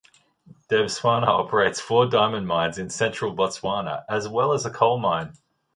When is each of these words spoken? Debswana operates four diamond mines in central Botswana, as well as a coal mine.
Debswana 0.67 1.27
operates 1.27 1.79
four 1.79 2.07
diamond 2.07 2.47
mines 2.47 2.79
in 2.79 2.89
central 2.89 3.35
Botswana, 3.35 4.03
as 4.09 4.27
well 4.27 4.51
as 4.53 4.65
a 4.65 4.71
coal 4.71 4.97
mine. 4.97 5.33